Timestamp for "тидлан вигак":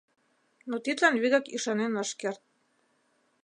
0.83-1.45